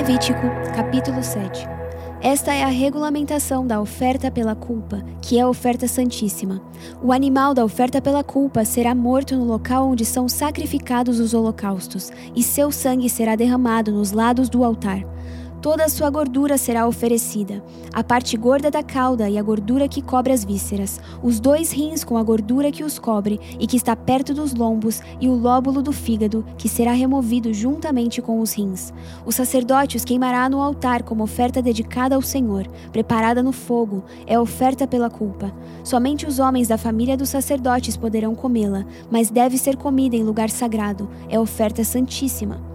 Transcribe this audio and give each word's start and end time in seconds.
Levítico, 0.00 0.40
capítulo 0.74 1.22
7. 1.22 1.68
Esta 2.22 2.54
é 2.54 2.64
a 2.64 2.68
regulamentação 2.68 3.66
da 3.66 3.78
oferta 3.78 4.30
pela 4.30 4.54
culpa, 4.54 5.04
que 5.20 5.38
é 5.38 5.42
a 5.42 5.48
oferta 5.48 5.86
santíssima. 5.86 6.62
O 7.02 7.12
animal 7.12 7.52
da 7.52 7.62
oferta 7.62 8.00
pela 8.00 8.24
culpa 8.24 8.64
será 8.64 8.94
morto 8.94 9.36
no 9.36 9.44
local 9.44 9.90
onde 9.90 10.06
são 10.06 10.26
sacrificados 10.26 11.20
os 11.20 11.34
holocaustos, 11.34 12.10
e 12.34 12.42
seu 12.42 12.72
sangue 12.72 13.10
será 13.10 13.36
derramado 13.36 13.92
nos 13.92 14.10
lados 14.10 14.48
do 14.48 14.64
altar. 14.64 15.04
Toda 15.60 15.84
a 15.84 15.90
sua 15.90 16.08
gordura 16.08 16.56
será 16.56 16.86
oferecida, 16.86 17.62
a 17.92 18.02
parte 18.02 18.34
gorda 18.34 18.70
da 18.70 18.82
cauda 18.82 19.28
e 19.28 19.36
a 19.36 19.42
gordura 19.42 19.86
que 19.86 20.00
cobre 20.00 20.32
as 20.32 20.42
vísceras, 20.42 20.98
os 21.22 21.38
dois 21.38 21.70
rins 21.70 22.02
com 22.02 22.16
a 22.16 22.22
gordura 22.22 22.72
que 22.72 22.82
os 22.82 22.98
cobre 22.98 23.38
e 23.58 23.66
que 23.66 23.76
está 23.76 23.94
perto 23.94 24.32
dos 24.32 24.54
lombos, 24.54 25.02
e 25.20 25.28
o 25.28 25.34
lóbulo 25.34 25.82
do 25.82 25.92
fígado, 25.92 26.46
que 26.56 26.66
será 26.66 26.92
removido 26.92 27.52
juntamente 27.52 28.22
com 28.22 28.40
os 28.40 28.54
rins. 28.54 28.90
O 29.26 29.30
sacerdote 29.30 29.98
os 29.98 30.04
queimará 30.04 30.48
no 30.48 30.62
altar 30.62 31.02
como 31.02 31.24
oferta 31.24 31.60
dedicada 31.60 32.14
ao 32.14 32.22
Senhor, 32.22 32.66
preparada 32.90 33.42
no 33.42 33.52
fogo, 33.52 34.02
é 34.26 34.40
oferta 34.40 34.86
pela 34.86 35.10
culpa. 35.10 35.52
Somente 35.84 36.24
os 36.24 36.38
homens 36.38 36.68
da 36.68 36.78
família 36.78 37.18
dos 37.18 37.28
sacerdotes 37.28 37.98
poderão 37.98 38.34
comê-la, 38.34 38.86
mas 39.10 39.28
deve 39.28 39.58
ser 39.58 39.76
comida 39.76 40.16
em 40.16 40.22
lugar 40.22 40.48
sagrado, 40.48 41.06
é 41.28 41.38
oferta 41.38 41.84
santíssima. 41.84 42.69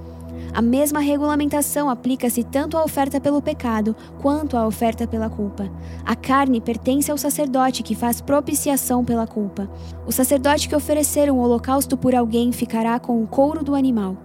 A 0.55 0.61
mesma 0.61 1.01
regulamentação 1.01 1.89
aplica-se 1.89 2.41
tanto 2.41 2.77
à 2.77 2.83
oferta 2.85 3.19
pelo 3.19 3.41
pecado 3.41 3.93
quanto 4.21 4.55
à 4.55 4.65
oferta 4.65 5.05
pela 5.05 5.29
culpa. 5.29 5.69
A 6.05 6.15
carne 6.15 6.61
pertence 6.61 7.11
ao 7.11 7.17
sacerdote 7.17 7.83
que 7.83 7.93
faz 7.93 8.21
propiciação 8.21 9.03
pela 9.03 9.27
culpa. 9.27 9.69
O 10.07 10.13
sacerdote 10.13 10.69
que 10.69 10.75
oferecer 10.75 11.29
um 11.29 11.39
holocausto 11.39 11.97
por 11.97 12.15
alguém 12.15 12.53
ficará 12.53 12.97
com 13.01 13.21
o 13.21 13.27
couro 13.27 13.65
do 13.65 13.75
animal. 13.75 14.15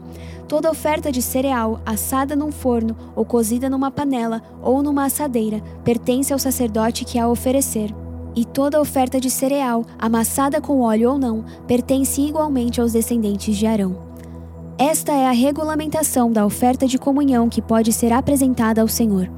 Toda 0.47 0.71
oferta 0.71 1.11
de 1.11 1.21
cereal 1.21 1.81
assada 1.85 2.37
num 2.37 2.53
forno 2.53 2.97
ou 3.17 3.25
cozida 3.25 3.69
numa 3.69 3.91
panela 3.91 4.41
ou 4.63 4.85
numa 4.85 5.07
assadeira 5.07 5.61
pertence 5.83 6.33
ao 6.33 6.39
sacerdote 6.39 7.05
que 7.05 7.19
a 7.19 7.29
oferecer. 7.29 7.93
E 8.37 8.45
toda 8.45 8.81
oferta 8.81 9.21
de 9.21 9.29
cereal, 9.29 9.85
amassada 9.99 10.61
com 10.61 10.83
óleo 10.83 11.11
ou 11.11 11.19
não, 11.19 11.45
pertence 11.67 12.21
igualmente 12.21 12.81
aos 12.81 12.93
descendentes 12.93 13.57
de 13.57 13.67
Arão. 13.67 14.10
Esta 14.81 15.13
é 15.13 15.29
a 15.29 15.31
regulamentação 15.31 16.33
da 16.33 16.47
oferta 16.47 16.87
de 16.87 16.97
comunhão 16.97 17.51
que 17.51 17.61
pode 17.61 17.93
ser 17.93 18.15
apresentada 18.15 18.81
ao 18.81 18.89
Senhor. 18.89 19.31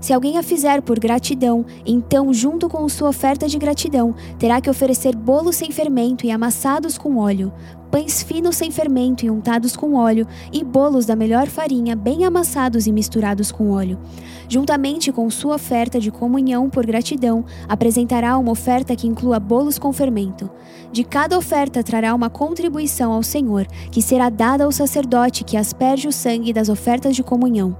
Se 0.00 0.12
alguém 0.12 0.36
a 0.36 0.42
fizer 0.42 0.82
por 0.82 0.98
gratidão, 0.98 1.64
então, 1.86 2.34
junto 2.34 2.68
com 2.68 2.88
sua 2.88 3.08
oferta 3.08 3.46
de 3.46 3.56
gratidão, 3.56 4.16
terá 4.36 4.60
que 4.60 4.68
oferecer 4.68 5.14
bolos 5.14 5.54
sem 5.54 5.70
fermento 5.70 6.26
e 6.26 6.32
amassados 6.32 6.98
com 6.98 7.18
óleo, 7.18 7.52
pães 7.94 8.24
finos 8.24 8.56
sem 8.56 8.72
fermento 8.72 9.24
e 9.24 9.30
untados 9.30 9.76
com 9.76 9.94
óleo, 9.94 10.26
e 10.52 10.64
bolos 10.64 11.06
da 11.06 11.14
melhor 11.14 11.46
farinha, 11.46 11.94
bem 11.94 12.24
amassados 12.24 12.88
e 12.88 12.92
misturados 12.92 13.52
com 13.52 13.70
óleo. 13.70 14.00
Juntamente 14.48 15.12
com 15.12 15.30
sua 15.30 15.54
oferta 15.54 16.00
de 16.00 16.10
comunhão 16.10 16.68
por 16.68 16.84
gratidão, 16.84 17.44
apresentará 17.68 18.36
uma 18.36 18.50
oferta 18.50 18.96
que 18.96 19.06
inclua 19.06 19.38
bolos 19.38 19.78
com 19.78 19.92
fermento. 19.92 20.50
De 20.90 21.04
cada 21.04 21.38
oferta 21.38 21.84
trará 21.84 22.12
uma 22.16 22.28
contribuição 22.28 23.12
ao 23.12 23.22
Senhor, 23.22 23.64
que 23.92 24.02
será 24.02 24.28
dada 24.28 24.64
ao 24.64 24.72
sacerdote 24.72 25.44
que 25.44 25.56
asperge 25.56 26.08
o 26.08 26.12
sangue 26.12 26.52
das 26.52 26.68
ofertas 26.68 27.14
de 27.14 27.22
comunhão. 27.22 27.76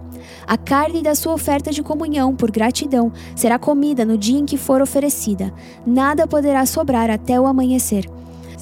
A 0.46 0.56
carne 0.56 1.02
da 1.02 1.16
sua 1.16 1.34
oferta 1.34 1.72
de 1.72 1.82
comunhão 1.82 2.36
por 2.36 2.52
gratidão 2.52 3.12
será 3.34 3.58
comida 3.58 4.04
no 4.04 4.16
dia 4.16 4.38
em 4.38 4.46
que 4.46 4.56
for 4.56 4.80
oferecida. 4.80 5.52
Nada 5.84 6.24
poderá 6.24 6.64
sobrar 6.66 7.10
até 7.10 7.40
o 7.40 7.46
amanhecer. 7.46 8.08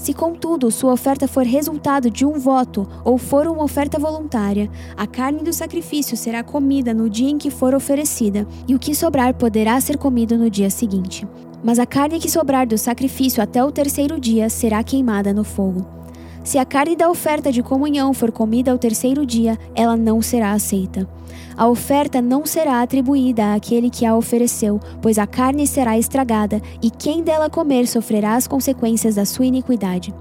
Se, 0.02 0.12
contudo, 0.12 0.68
sua 0.68 0.92
oferta 0.92 1.28
for 1.28 1.46
resultado 1.46 2.10
de 2.10 2.26
um 2.26 2.32
voto 2.32 2.88
ou 3.04 3.16
for 3.16 3.46
uma 3.46 3.62
oferta 3.62 4.00
voluntária, 4.00 4.68
a 4.96 5.06
carne 5.06 5.44
do 5.44 5.52
sacrifício 5.52 6.16
será 6.16 6.42
comida 6.42 6.92
no 6.92 7.08
dia 7.08 7.30
em 7.30 7.38
que 7.38 7.52
for 7.52 7.72
oferecida, 7.72 8.44
e 8.66 8.74
o 8.74 8.80
que 8.80 8.96
sobrar 8.96 9.32
poderá 9.32 9.80
ser 9.80 9.96
comido 9.96 10.36
no 10.36 10.50
dia 10.50 10.70
seguinte. 10.70 11.24
Mas 11.62 11.78
a 11.78 11.86
carne 11.86 12.18
que 12.18 12.28
sobrar 12.28 12.66
do 12.66 12.76
sacrifício 12.76 13.40
até 13.40 13.62
o 13.62 13.70
terceiro 13.70 14.18
dia 14.18 14.50
será 14.50 14.82
queimada 14.82 15.32
no 15.32 15.44
fogo. 15.44 16.01
Se 16.44 16.58
a 16.58 16.64
carne 16.64 16.96
da 16.96 17.08
oferta 17.08 17.52
de 17.52 17.62
comunhão 17.62 18.12
for 18.12 18.32
comida 18.32 18.72
ao 18.72 18.78
terceiro 18.78 19.24
dia, 19.24 19.56
ela 19.76 19.96
não 19.96 20.20
será 20.20 20.52
aceita. 20.52 21.08
A 21.56 21.68
oferta 21.68 22.20
não 22.20 22.44
será 22.44 22.82
atribuída 22.82 23.54
àquele 23.54 23.88
que 23.88 24.04
a 24.04 24.16
ofereceu, 24.16 24.80
pois 25.00 25.18
a 25.18 25.26
carne 25.26 25.66
será 25.66 25.96
estragada, 25.96 26.60
e 26.82 26.90
quem 26.90 27.22
dela 27.22 27.48
comer 27.48 27.86
sofrerá 27.86 28.34
as 28.34 28.48
consequências 28.48 29.14
da 29.14 29.24
sua 29.24 29.46
iniquidade. 29.46 30.12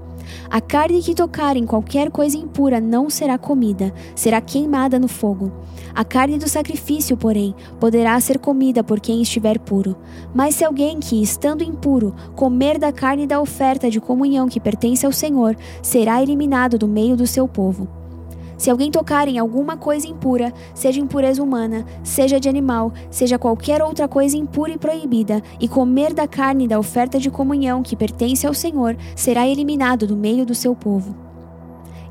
A 0.50 0.60
carne 0.60 1.02
que 1.02 1.14
tocar 1.14 1.56
em 1.56 1.66
qualquer 1.66 2.10
coisa 2.10 2.36
impura 2.36 2.80
não 2.80 3.08
será 3.08 3.38
comida, 3.38 3.92
será 4.14 4.40
queimada 4.40 4.98
no 4.98 5.08
fogo. 5.08 5.52
A 5.94 6.04
carne 6.04 6.38
do 6.38 6.48
sacrifício, 6.48 7.16
porém, 7.16 7.54
poderá 7.78 8.18
ser 8.20 8.38
comida 8.38 8.82
por 8.82 9.00
quem 9.00 9.20
estiver 9.20 9.58
puro. 9.58 9.96
Mas 10.34 10.54
se 10.54 10.64
alguém 10.64 10.98
que, 11.00 11.22
estando 11.22 11.62
impuro, 11.62 12.14
comer 12.34 12.78
da 12.78 12.92
carne 12.92 13.26
da 13.26 13.40
oferta 13.40 13.90
de 13.90 14.00
comunhão 14.00 14.48
que 14.48 14.60
pertence 14.60 15.04
ao 15.04 15.12
Senhor, 15.12 15.56
será 15.82 16.22
eliminado 16.22 16.78
do 16.78 16.88
meio 16.88 17.16
do 17.16 17.26
seu 17.26 17.46
povo. 17.46 18.01
Se 18.56 18.70
alguém 18.70 18.90
tocar 18.90 19.28
em 19.28 19.38
alguma 19.38 19.76
coisa 19.76 20.06
impura, 20.06 20.52
seja 20.74 21.00
impureza 21.00 21.42
humana, 21.42 21.84
seja 22.02 22.38
de 22.38 22.48
animal, 22.48 22.92
seja 23.10 23.38
qualquer 23.38 23.82
outra 23.82 24.06
coisa 24.06 24.36
impura 24.36 24.72
e 24.72 24.78
proibida, 24.78 25.42
e 25.60 25.68
comer 25.68 26.12
da 26.12 26.28
carne 26.28 26.68
da 26.68 26.78
oferta 26.78 27.18
de 27.18 27.30
comunhão 27.30 27.82
que 27.82 27.96
pertence 27.96 28.46
ao 28.46 28.54
Senhor, 28.54 28.96
será 29.16 29.46
eliminado 29.46 30.06
do 30.06 30.16
meio 30.16 30.46
do 30.46 30.54
seu 30.54 30.74
povo. 30.74 31.14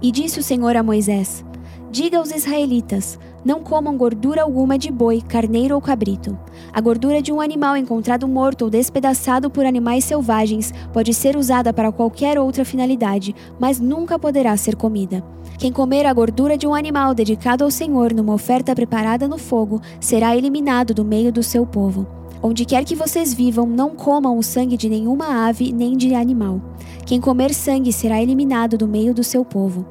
E 0.02 0.12
disse 0.12 0.40
o 0.40 0.44
Senhor 0.44 0.75
a 0.75 0.84
Moisés: 0.84 1.46
Diga 1.91 2.19
aos 2.19 2.31
israelitas: 2.31 3.19
não 3.44 3.62
comam 3.62 3.97
gordura 3.97 4.44
alguma 4.44 4.78
de 4.78 4.90
boi, 4.90 5.22
carneiro 5.22 5.75
ou 5.75 5.81
cabrito. 5.81 6.40
A 6.72 6.79
gordura 6.79 7.22
de 7.22 7.34
um 7.34 7.41
animal 7.41 7.75
encontrado 7.75 8.29
morto 8.29 8.62
ou 8.62 8.69
despedaçado 8.69 9.50
por 9.50 9.66
animais 9.66 10.06
selvagens 10.06 10.74
pode 10.94 11.13
ser 11.13 11.35
usada 11.35 11.74
para 11.74 11.91
qualquer 11.91 12.40
outra 12.40 12.63
finalidade, 12.63 13.35
mas 13.59 13.78
nunca 13.78 14.18
poderá 14.18 14.56
ser 14.56 14.78
comida. 14.78 15.22
Quem 15.57 15.74
comer 15.74 16.06
a 16.06 16.13
gordura 16.13 16.57
de 16.57 16.66
um 16.66 16.74
animal 16.74 17.13
dedicado 17.13 17.66
ao 17.66 17.69
Senhor 17.69 18.13
numa 18.13 18.34
oferta 18.34 18.73
preparada 18.73 19.28
no 19.28 19.38
fogo 19.38 19.81
será 20.00 20.34
eliminado 20.34 20.94
do 20.94 21.03
meio 21.03 21.29
do 21.29 21.44
seu 21.44 21.66
povo. 21.66 22.08
Onde 22.41 22.63
quer 22.63 22.85
que 22.85 22.96
vocês 22.96 23.34
vivam, 23.34 23.68
não 23.68 23.90
comam 23.90 24.38
o 24.38 24.41
sangue 24.41 24.78
de 24.78 24.88
nenhuma 24.88 25.46
ave 25.46 25.73
nem 25.73 25.97
de 25.97 26.16
animal. 26.16 26.62
Quem 27.06 27.19
comer 27.19 27.53
sangue 27.53 27.91
será 27.91 28.22
eliminado 28.22 28.78
do 28.78 28.88
meio 28.88 29.13
do 29.13 29.25
seu 29.25 29.44
povo. 29.44 29.85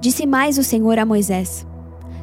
Disse 0.00 0.26
mais 0.26 0.58
o 0.58 0.62
Senhor 0.62 0.98
a 0.98 1.06
Moisés: 1.06 1.66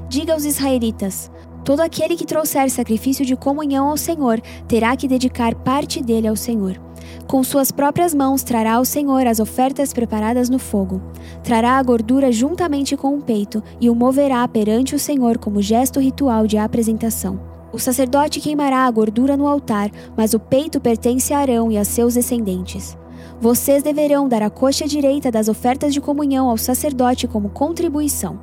Diga 0.09 0.33
aos 0.33 0.45
israelitas: 0.45 1.31
Todo 1.63 1.79
aquele 1.79 2.15
que 2.15 2.25
trouxer 2.25 2.69
sacrifício 2.69 3.25
de 3.25 3.35
comunhão 3.35 3.87
ao 3.89 3.97
Senhor 3.97 4.41
terá 4.67 4.95
que 4.97 5.07
dedicar 5.07 5.55
parte 5.55 6.03
dele 6.03 6.27
ao 6.27 6.35
Senhor. 6.35 6.79
Com 7.27 7.43
suas 7.43 7.71
próprias 7.71 8.13
mãos 8.13 8.43
trará 8.43 8.75
ao 8.75 8.85
Senhor 8.85 9.25
as 9.25 9.39
ofertas 9.39 9.93
preparadas 9.93 10.49
no 10.49 10.59
fogo. 10.59 11.01
Trará 11.43 11.77
a 11.77 11.83
gordura 11.83 12.31
juntamente 12.31 12.97
com 12.97 13.17
o 13.17 13.21
peito 13.21 13.63
e 13.79 13.89
o 13.89 13.95
moverá 13.95 14.47
perante 14.47 14.93
o 14.93 14.99
Senhor 14.99 15.37
como 15.37 15.61
gesto 15.61 15.99
ritual 15.99 16.45
de 16.45 16.57
apresentação. 16.57 17.39
O 17.71 17.79
sacerdote 17.79 18.39
queimará 18.39 18.85
a 18.85 18.91
gordura 18.91 19.35
no 19.35 19.47
altar, 19.47 19.89
mas 20.15 20.33
o 20.33 20.39
peito 20.39 20.79
pertence 20.79 21.33
a 21.33 21.39
Arão 21.39 21.71
e 21.71 21.77
a 21.77 21.83
seus 21.83 22.13
descendentes. 22.13 22.95
Vocês 23.39 23.83
deverão 23.83 24.27
dar 24.27 24.41
a 24.41 24.49
coxa 24.49 24.87
direita 24.87 25.31
das 25.31 25.47
ofertas 25.47 25.93
de 25.93 25.99
comunhão 25.99 26.49
ao 26.49 26.57
sacerdote 26.57 27.27
como 27.27 27.49
contribuição. 27.49 28.39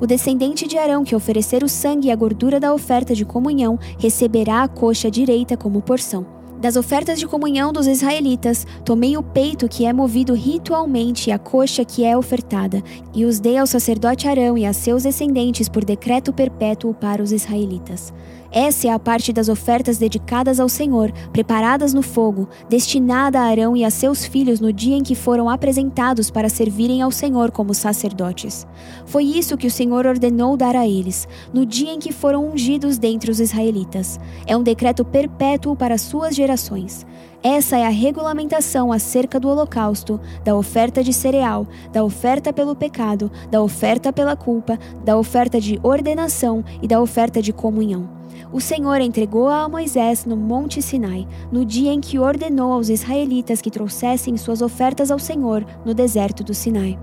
O 0.00 0.06
descendente 0.06 0.66
de 0.66 0.78
Arão 0.78 1.04
que 1.04 1.14
oferecer 1.14 1.62
o 1.62 1.68
sangue 1.68 2.08
e 2.08 2.10
a 2.10 2.16
gordura 2.16 2.58
da 2.58 2.72
oferta 2.72 3.14
de 3.14 3.24
comunhão 3.24 3.78
receberá 3.98 4.62
a 4.62 4.68
coxa 4.68 5.10
direita 5.10 5.56
como 5.56 5.82
porção. 5.82 6.40
Das 6.60 6.76
ofertas 6.76 7.18
de 7.18 7.26
comunhão 7.26 7.72
dos 7.72 7.86
israelitas, 7.86 8.66
tomei 8.84 9.16
o 9.16 9.22
peito 9.22 9.66
que 9.66 9.86
é 9.86 9.94
movido 9.94 10.34
ritualmente 10.34 11.30
e 11.30 11.32
a 11.32 11.38
coxa 11.38 11.86
que 11.86 12.04
é 12.04 12.14
ofertada, 12.14 12.82
e 13.14 13.24
os 13.24 13.40
dei 13.40 13.56
ao 13.56 13.66
sacerdote 13.66 14.28
Arão 14.28 14.58
e 14.58 14.66
a 14.66 14.72
seus 14.74 15.04
descendentes 15.04 15.70
por 15.70 15.86
decreto 15.86 16.34
perpétuo 16.34 16.92
para 16.92 17.22
os 17.22 17.32
israelitas. 17.32 18.12
Essa 18.52 18.88
é 18.88 18.90
a 18.90 18.98
parte 18.98 19.32
das 19.32 19.48
ofertas 19.48 19.96
dedicadas 19.96 20.58
ao 20.58 20.68
Senhor, 20.68 21.12
preparadas 21.32 21.94
no 21.94 22.02
fogo, 22.02 22.48
destinada 22.68 23.38
a 23.38 23.44
Arão 23.44 23.76
e 23.76 23.84
a 23.84 23.90
seus 23.90 24.24
filhos 24.24 24.58
no 24.58 24.72
dia 24.72 24.96
em 24.96 25.04
que 25.04 25.14
foram 25.14 25.48
apresentados 25.48 26.32
para 26.32 26.48
servirem 26.48 27.00
ao 27.00 27.12
Senhor 27.12 27.52
como 27.52 27.72
sacerdotes. 27.72 28.66
Foi 29.06 29.22
isso 29.24 29.56
que 29.56 29.68
o 29.68 29.70
Senhor 29.70 30.04
ordenou 30.04 30.56
dar 30.56 30.74
a 30.74 30.86
eles, 30.86 31.28
no 31.54 31.64
dia 31.64 31.92
em 31.92 32.00
que 32.00 32.12
foram 32.12 32.50
ungidos 32.50 32.98
dentre 32.98 33.30
os 33.30 33.38
israelitas. 33.38 34.18
É 34.46 34.56
um 34.56 34.64
decreto 34.64 35.04
perpétuo 35.04 35.76
para 35.76 35.96
suas 35.96 36.34
gerações. 36.34 37.06
Essa 37.42 37.78
é 37.78 37.86
a 37.86 37.90
regulamentação 37.90 38.92
acerca 38.92 39.40
do 39.40 39.48
holocausto, 39.48 40.20
da 40.44 40.54
oferta 40.54 41.02
de 41.02 41.12
cereal, 41.12 41.66
da 41.92 42.04
oferta 42.04 42.52
pelo 42.52 42.76
pecado, 42.76 43.30
da 43.50 43.62
oferta 43.62 44.12
pela 44.12 44.36
culpa, 44.36 44.78
da 45.04 45.16
oferta 45.16 45.60
de 45.60 45.80
ordenação 45.82 46.62
e 46.82 46.86
da 46.86 47.00
oferta 47.00 47.40
de 47.40 47.52
comunhão 47.52 48.20
o 48.52 48.60
Senhor 48.60 49.00
entregou-a 49.00 49.62
a 49.62 49.68
Moisés 49.68 50.24
no 50.24 50.36
Monte 50.36 50.82
Sinai, 50.82 51.26
no 51.52 51.64
dia 51.64 51.92
em 51.92 52.00
que 52.00 52.18
ordenou 52.18 52.72
aos 52.72 52.88
israelitas 52.88 53.60
que 53.60 53.70
trouxessem 53.70 54.36
suas 54.36 54.60
ofertas 54.60 55.10
ao 55.10 55.18
Senhor 55.18 55.64
no 55.84 55.94
deserto 55.94 56.42
do 56.42 56.52
Sinai. 56.52 56.98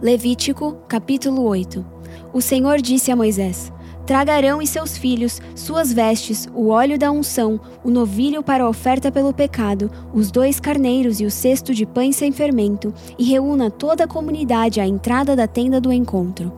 Levítico, 0.00 0.78
capítulo 0.88 1.42
8 1.42 1.84
O 2.32 2.40
Senhor 2.40 2.80
disse 2.80 3.10
a 3.10 3.16
Moisés: 3.16 3.70
Tragarão 4.10 4.60
e 4.60 4.66
seus 4.66 4.98
filhos, 4.98 5.40
suas 5.54 5.92
vestes, 5.92 6.48
o 6.52 6.70
óleo 6.70 6.98
da 6.98 7.12
unção, 7.12 7.60
o 7.84 7.90
novilho 7.92 8.42
para 8.42 8.64
a 8.64 8.68
oferta 8.68 9.12
pelo 9.12 9.32
pecado, 9.32 9.88
os 10.12 10.32
dois 10.32 10.58
carneiros 10.58 11.20
e 11.20 11.24
o 11.24 11.30
cesto 11.30 11.72
de 11.72 11.86
pães 11.86 12.16
sem 12.16 12.32
fermento, 12.32 12.92
e 13.16 13.22
reúna 13.22 13.70
toda 13.70 14.02
a 14.02 14.08
comunidade 14.08 14.80
à 14.80 14.84
entrada 14.84 15.36
da 15.36 15.46
tenda 15.46 15.80
do 15.80 15.92
encontro. 15.92 16.52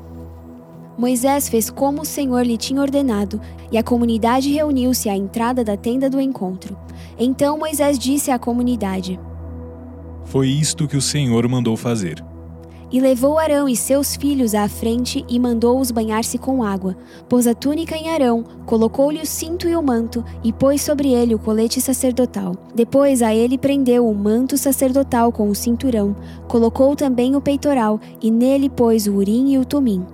Moisés 0.96 1.46
fez 1.50 1.68
como 1.68 2.00
o 2.00 2.06
Senhor 2.06 2.40
lhe 2.40 2.56
tinha 2.56 2.80
ordenado, 2.80 3.38
e 3.70 3.76
a 3.76 3.82
comunidade 3.82 4.50
reuniu-se 4.50 5.10
à 5.10 5.14
entrada 5.14 5.62
da 5.62 5.76
tenda 5.76 6.08
do 6.08 6.18
encontro. 6.18 6.74
Então 7.18 7.58
Moisés 7.58 7.98
disse 7.98 8.30
à 8.30 8.38
comunidade: 8.38 9.20
Foi 10.24 10.48
isto 10.48 10.88
que 10.88 10.96
o 10.96 11.02
Senhor 11.02 11.46
mandou 11.46 11.76
fazer. 11.76 12.31
E 12.92 13.00
levou 13.00 13.38
Arão 13.38 13.66
e 13.66 13.74
seus 13.74 14.14
filhos 14.14 14.54
à 14.54 14.68
frente 14.68 15.24
e 15.26 15.40
mandou-os 15.40 15.90
banhar-se 15.90 16.36
com 16.36 16.62
água. 16.62 16.94
Pôs 17.26 17.46
a 17.46 17.54
túnica 17.54 17.96
em 17.96 18.10
Arão, 18.10 18.44
colocou-lhe 18.66 19.22
o 19.22 19.26
cinto 19.26 19.66
e 19.66 19.74
o 19.74 19.82
manto, 19.82 20.22
e 20.44 20.52
pôs 20.52 20.82
sobre 20.82 21.10
ele 21.10 21.34
o 21.34 21.38
colete 21.38 21.80
sacerdotal. 21.80 22.54
Depois 22.74 23.22
a 23.22 23.34
ele 23.34 23.56
prendeu 23.56 24.06
o 24.06 24.14
manto 24.14 24.58
sacerdotal 24.58 25.32
com 25.32 25.48
o 25.48 25.54
cinturão, 25.54 26.14
colocou 26.46 26.94
também 26.94 27.34
o 27.34 27.40
peitoral, 27.40 27.98
e 28.20 28.30
nele 28.30 28.68
pôs 28.68 29.06
o 29.06 29.14
urim 29.14 29.54
e 29.54 29.58
o 29.58 29.64
tumim. 29.64 30.04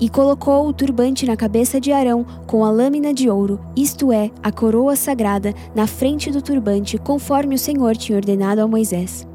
E 0.00 0.08
colocou 0.08 0.66
o 0.66 0.72
turbante 0.72 1.26
na 1.26 1.36
cabeça 1.36 1.78
de 1.78 1.92
Arão 1.92 2.24
com 2.46 2.64
a 2.64 2.70
lâmina 2.70 3.12
de 3.12 3.28
ouro, 3.28 3.60
isto 3.76 4.10
é, 4.10 4.30
a 4.42 4.50
coroa 4.50 4.96
sagrada, 4.96 5.52
na 5.74 5.86
frente 5.86 6.30
do 6.30 6.40
turbante, 6.40 6.96
conforme 6.96 7.54
o 7.54 7.58
Senhor 7.58 7.94
tinha 7.94 8.16
ordenado 8.16 8.62
a 8.62 8.66
Moisés. 8.66 9.30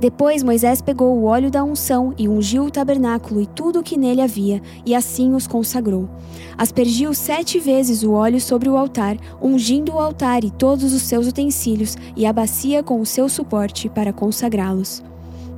Depois 0.00 0.44
Moisés 0.44 0.80
pegou 0.80 1.16
o 1.16 1.24
óleo 1.24 1.50
da 1.50 1.64
unção 1.64 2.14
e 2.16 2.28
ungiu 2.28 2.64
o 2.64 2.70
tabernáculo 2.70 3.40
e 3.40 3.46
tudo 3.46 3.80
o 3.80 3.82
que 3.82 3.96
nele 3.96 4.20
havia, 4.20 4.62
e 4.86 4.94
assim 4.94 5.34
os 5.34 5.48
consagrou. 5.48 6.08
Aspergiu 6.56 7.12
sete 7.12 7.58
vezes 7.58 8.04
o 8.04 8.12
óleo 8.12 8.40
sobre 8.40 8.68
o 8.68 8.76
altar, 8.76 9.16
ungindo 9.42 9.94
o 9.94 9.98
altar 9.98 10.44
e 10.44 10.52
todos 10.52 10.92
os 10.92 11.02
seus 11.02 11.26
utensílios, 11.26 11.96
e 12.16 12.26
a 12.26 12.32
bacia 12.32 12.80
com 12.80 13.00
o 13.00 13.06
seu 13.06 13.28
suporte 13.28 13.88
para 13.88 14.12
consagrá-los. 14.12 15.02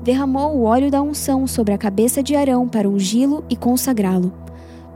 Derramou 0.03 0.57
o 0.57 0.63
óleo 0.63 0.91
da 0.91 1.03
unção 1.03 1.47
sobre 1.47 1.75
a 1.75 1.79
cabeça 1.79 2.23
de 2.23 2.35
Arão 2.35 2.67
para 2.67 2.89
ungí-lo 2.89 3.45
e 3.51 3.57
consagrá-lo. 3.57 4.33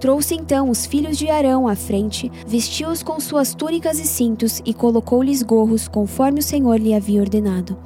Trouxe 0.01 0.35
então 0.35 0.71
os 0.71 0.87
filhos 0.87 1.19
de 1.19 1.29
Arão 1.29 1.69
à 1.69 1.77
frente, 1.77 2.33
vestiu-os 2.47 3.03
com 3.03 3.21
suas 3.21 3.55
túnicas 3.55 3.99
e 3.99 4.07
cintos 4.07 4.63
e 4.65 4.73
colocou-lhes 4.73 5.43
gorros, 5.43 5.87
conforme 5.87 6.41
o 6.41 6.43
Senhor 6.43 6.77
lhe 6.81 6.95
havia 6.95 7.21
ordenado. 7.21 7.77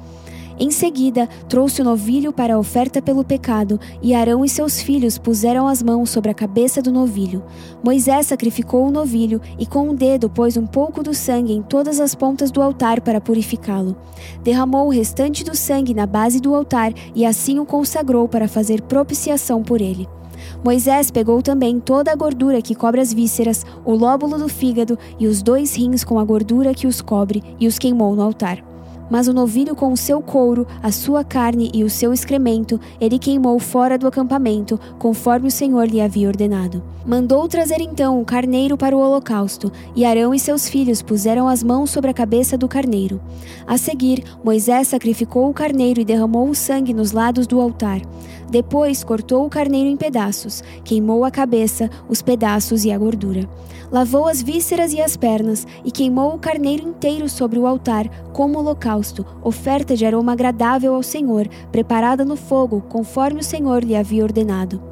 Em 0.61 0.71
seguida, 0.71 1.25
trouxe 1.47 1.81
o 1.81 1.85
novilho 1.85 2.33
para 2.33 2.55
a 2.55 2.59
oferta 2.59 3.01
pelo 3.01 3.23
pecado, 3.23 3.79
e 4.01 4.13
Arão 4.13 4.43
e 4.43 4.49
seus 4.49 4.81
filhos 4.81 5.17
puseram 5.17 5.65
as 5.69 5.81
mãos 5.81 6.09
sobre 6.09 6.29
a 6.29 6.33
cabeça 6.33 6.81
do 6.81 6.91
novilho. 6.91 7.41
Moisés 7.81 8.25
sacrificou 8.25 8.85
o 8.85 8.91
novilho 8.91 9.39
e 9.57 9.65
com 9.65 9.87
um 9.87 9.95
dedo 9.95 10.29
pôs 10.29 10.57
um 10.57 10.67
pouco 10.67 11.01
do 11.01 11.13
sangue 11.13 11.53
em 11.53 11.61
todas 11.61 12.01
as 12.01 12.13
pontas 12.13 12.51
do 12.51 12.61
altar 12.61 12.99
para 12.99 13.21
purificá-lo. 13.21 13.95
Derramou 14.43 14.87
o 14.87 14.91
restante 14.91 15.45
do 15.45 15.55
sangue 15.55 15.93
na 15.93 16.05
base 16.05 16.41
do 16.41 16.53
altar 16.53 16.91
e 17.15 17.25
assim 17.25 17.57
o 17.57 17.65
consagrou 17.65 18.27
para 18.27 18.49
fazer 18.49 18.81
propiciação 18.81 19.63
por 19.63 19.79
ele. 19.79 20.09
Moisés 20.61 21.09
pegou 21.09 21.41
também 21.41 21.79
toda 21.79 22.11
a 22.11 22.15
gordura 22.15 22.61
que 22.61 22.75
cobre 22.75 22.99
as 22.99 23.13
vísceras, 23.13 23.65
o 23.85 23.93
lóbulo 23.93 24.37
do 24.37 24.49
fígado 24.49 24.99
e 25.17 25.25
os 25.25 25.41
dois 25.41 25.75
rins 25.75 26.03
com 26.03 26.19
a 26.19 26.23
gordura 26.23 26.73
que 26.73 26.85
os 26.85 27.01
cobre 27.01 27.41
e 27.57 27.65
os 27.65 27.79
queimou 27.79 28.13
no 28.13 28.23
altar. 28.23 28.68
Mas 29.09 29.27
o 29.27 29.33
novilho 29.33 29.75
com 29.75 29.91
o 29.91 29.97
seu 29.97 30.21
couro, 30.21 30.67
a 30.81 30.91
sua 30.91 31.23
carne 31.23 31.71
e 31.73 31.83
o 31.83 31.89
seu 31.89 32.13
excremento, 32.13 32.79
ele 32.99 33.17
queimou 33.17 33.57
fora 33.59 33.97
do 33.97 34.07
acampamento, 34.07 34.79
conforme 34.97 35.47
o 35.47 35.51
Senhor 35.51 35.87
lhe 35.87 36.01
havia 36.01 36.27
ordenado. 36.27 36.83
Mandou 37.05 37.47
trazer 37.47 37.81
então 37.81 38.21
o 38.21 38.25
carneiro 38.25 38.77
para 38.77 38.95
o 38.95 38.99
holocausto, 38.99 39.71
e 39.95 40.05
Arão 40.05 40.33
e 40.33 40.39
seus 40.39 40.69
filhos 40.69 41.01
puseram 41.01 41.47
as 41.47 41.63
mãos 41.63 41.89
sobre 41.89 42.11
a 42.11 42.13
cabeça 42.13 42.57
do 42.57 42.67
carneiro. 42.67 43.19
A 43.65 43.77
seguir, 43.77 44.23
Moisés 44.43 44.87
sacrificou 44.89 45.49
o 45.49 45.53
carneiro 45.53 45.99
e 45.99 46.05
derramou 46.05 46.49
o 46.49 46.55
sangue 46.55 46.93
nos 46.93 47.11
lados 47.11 47.47
do 47.47 47.59
altar. 47.59 48.01
Depois 48.49 49.03
cortou 49.03 49.45
o 49.45 49.49
carneiro 49.49 49.89
em 49.89 49.95
pedaços, 49.95 50.63
queimou 50.83 51.23
a 51.23 51.31
cabeça, 51.31 51.89
os 52.07 52.21
pedaços 52.21 52.83
e 52.83 52.91
a 52.91 52.97
gordura. 52.97 53.47
Lavou 53.91 54.27
as 54.27 54.41
vísceras 54.41 54.93
e 54.93 55.01
as 55.01 55.15
pernas 55.15 55.67
e 55.85 55.91
queimou 55.91 56.33
o 56.33 56.39
carneiro 56.39 56.87
inteiro 56.87 57.29
sobre 57.29 57.59
o 57.59 57.67
altar, 57.67 58.07
como 58.33 58.59
holocausto, 58.59 59.25
oferta 59.43 59.95
de 59.95 60.05
aroma 60.05 60.31
agradável 60.33 60.95
ao 60.95 61.03
Senhor, 61.03 61.47
preparada 61.71 62.25
no 62.25 62.35
fogo, 62.35 62.81
conforme 62.89 63.39
o 63.39 63.43
Senhor 63.43 63.83
lhe 63.83 63.95
havia 63.95 64.23
ordenado. 64.23 64.88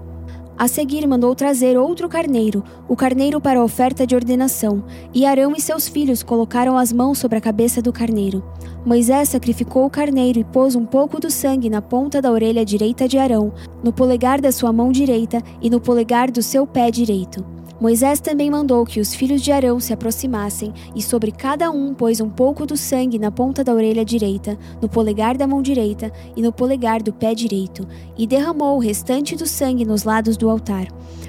A 0.60 0.68
seguir 0.68 1.06
mandou 1.06 1.36
trazer 1.36 1.78
outro 1.78 2.10
carneiro, 2.10 2.64
o 2.88 2.96
carneiro 2.96 3.40
para 3.40 3.60
a 3.60 3.64
oferta 3.64 4.08
de 4.08 4.16
ordenação, 4.16 4.84
e 5.14 5.24
Arão 5.24 5.54
e 5.56 5.62
seus 5.62 5.88
filhos 5.88 6.24
colocaram 6.24 6.76
as 6.76 6.92
mãos 6.92 7.20
sobre 7.20 7.38
a 7.38 7.42
cabeça 7.42 7.80
do 7.80 7.94
carneiro. 7.94 8.44
Moisés 8.84 9.30
sacrificou 9.30 9.86
o 9.86 9.90
carneiro 9.90 10.40
e 10.40 10.44
pôs 10.44 10.74
um 10.74 10.84
pouco 10.84 11.20
do 11.20 11.30
sangue 11.30 11.70
na 11.70 11.80
ponta 11.80 12.20
da 12.20 12.32
orelha 12.32 12.66
direita 12.66 13.08
de 13.08 13.20
Arão, 13.20 13.54
no 13.84 13.94
polegar 13.94 14.42
da 14.42 14.52
sua 14.52 14.74
mão 14.74 14.92
direita 14.92 15.44
e 15.62 15.70
no 15.70 15.80
polegar 15.80 16.32
do 16.32 16.42
seu 16.42 16.66
pé 16.66 16.90
direito. 16.90 17.57
Moisés 17.80 18.20
também 18.20 18.50
mandou 18.50 18.84
que 18.86 19.00
os 19.00 19.14
filhos 19.14 19.40
de 19.40 19.52
Arão 19.52 19.80
se 19.80 19.94
aproximassem, 19.94 20.74
e 20.96 21.02
sobre 21.02 21.32
cada 21.32 21.70
um 21.70 21.94
pôs 21.94 22.20
um 22.20 22.30
pouco 22.30 22.66
do 22.66 22.76
sangue 22.76 23.20
na 23.20 23.30
ponta 23.30 23.64
da 23.64 23.74
orelha 23.74 24.04
direita, 24.04 24.58
no 24.82 24.90
polegar 24.90 25.38
da 25.38 25.46
mão 25.46 25.62
direita 25.62 26.12
e 26.36 26.42
no 26.42 26.52
polegar 26.52 27.04
do 27.04 27.14
pé 27.14 27.36
direito, 27.36 27.88
e 28.18 28.26
derramou 28.26 28.78
o 28.78 28.82
restante 28.82 29.36
do 29.36 29.46
sangue 29.46 29.86
nos 29.86 30.04
lados 30.04 30.38
do 30.38 30.50
altar. 30.50 30.88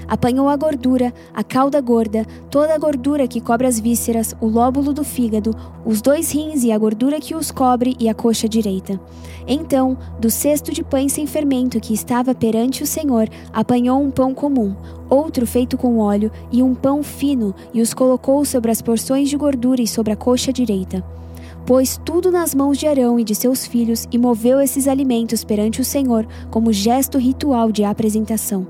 Apanhou 0.08 0.48
a 0.48 0.56
gordura, 0.56 1.12
a 1.34 1.44
cauda 1.44 1.82
gorda, 1.82 2.24
toda 2.50 2.74
a 2.74 2.78
gordura 2.78 3.28
que 3.28 3.42
cobre 3.42 3.66
as 3.66 3.78
vísceras, 3.78 4.34
o 4.40 4.46
lóbulo 4.46 4.94
do 4.94 5.04
fígado, 5.04 5.54
os 5.84 6.00
dois 6.00 6.32
rins 6.32 6.64
e 6.64 6.72
a 6.72 6.78
gordura 6.78 7.20
que 7.20 7.34
os 7.34 7.50
cobre 7.50 7.94
e 8.00 8.08
a 8.08 8.14
coxa 8.14 8.48
direita. 8.48 8.98
Então, 9.46 9.98
do 10.18 10.30
cesto 10.30 10.72
de 10.72 10.82
pães 10.82 11.12
sem 11.12 11.26
fermento 11.26 11.78
que 11.78 11.92
estava 11.92 12.34
perante 12.34 12.82
o 12.82 12.86
Senhor, 12.86 13.28
apanhou 13.52 14.00
um 14.02 14.10
pão 14.10 14.32
comum, 14.32 14.74
outro 15.10 15.46
feito 15.46 15.76
com 15.76 15.98
óleo 15.98 16.32
e 16.50 16.62
um 16.62 16.74
pão 16.74 17.02
fino, 17.02 17.54
e 17.72 17.80
os 17.80 17.92
colocou 17.94 18.44
sobre 18.44 18.70
as 18.70 18.82
porções 18.82 19.28
de 19.28 19.36
gordura 19.36 19.82
e 19.82 19.86
sobre 19.86 20.12
a 20.12 20.16
coxa 20.16 20.52
direita. 20.52 21.04
Pôs 21.66 22.00
tudo 22.02 22.30
nas 22.30 22.54
mãos 22.54 22.78
de 22.78 22.86
Arão 22.86 23.20
e 23.20 23.24
de 23.24 23.34
seus 23.34 23.66
filhos 23.66 24.06
e 24.10 24.16
moveu 24.16 24.60
esses 24.60 24.88
alimentos 24.88 25.44
perante 25.44 25.80
o 25.80 25.84
Senhor 25.84 26.26
como 26.50 26.72
gesto 26.72 27.18
ritual 27.18 27.70
de 27.70 27.84
apresentação. 27.84 28.66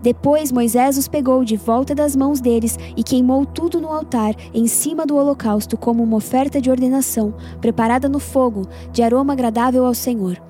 Depois 0.00 0.52
Moisés 0.52 0.96
os 0.96 1.08
pegou 1.08 1.44
de 1.44 1.56
volta 1.56 1.94
das 1.94 2.14
mãos 2.14 2.40
deles 2.40 2.78
e 2.96 3.02
queimou 3.02 3.44
tudo 3.44 3.80
no 3.80 3.88
altar, 3.88 4.34
em 4.54 4.68
cima 4.68 5.04
do 5.04 5.16
holocausto, 5.16 5.76
como 5.76 6.04
uma 6.04 6.16
oferta 6.16 6.60
de 6.60 6.70
ordenação, 6.70 7.34
preparada 7.60 8.08
no 8.08 8.20
fogo, 8.20 8.68
de 8.92 9.02
aroma 9.02 9.32
agradável 9.32 9.84
ao 9.84 9.94
Senhor. 9.94 10.40